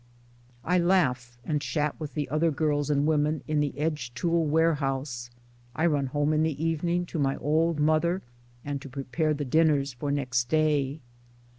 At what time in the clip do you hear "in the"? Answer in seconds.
3.47-3.77, 6.33-6.63